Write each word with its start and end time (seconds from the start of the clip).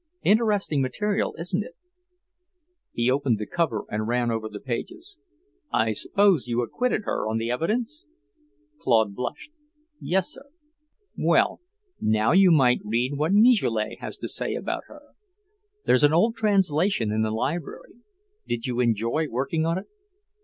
Interesting 0.23 0.81
material, 0.81 1.35
isn't 1.37 1.63
it?" 1.63 1.75
He 2.91 3.11
opened 3.11 3.37
the 3.37 3.45
cover 3.45 3.85
and 3.87 4.07
ran 4.07 4.31
over 4.31 4.49
the 4.49 4.59
pages. 4.59 5.19
"I 5.71 5.91
suppose 5.91 6.47
you 6.47 6.63
acquitted 6.63 7.03
her 7.03 7.27
on 7.27 7.37
the 7.37 7.51
evidence?" 7.51 8.07
Claude 8.79 9.13
blushed. 9.13 9.51
"Yes, 9.99 10.29
sir." 10.31 10.45
"Well, 11.15 11.61
now 11.99 12.31
you 12.31 12.49
might 12.49 12.81
read 12.83 13.13
what 13.15 13.31
Michelet 13.31 13.99
has 13.99 14.17
to 14.17 14.27
say 14.27 14.55
about 14.55 14.85
her. 14.87 15.01
There's 15.85 16.03
an 16.03 16.13
old 16.13 16.35
translation 16.35 17.11
in 17.11 17.21
the 17.21 17.29
Library. 17.29 17.93
Did 18.47 18.65
you 18.65 18.79
enjoy 18.79 19.27
working 19.29 19.67
on 19.67 19.77
it?" 19.77 19.85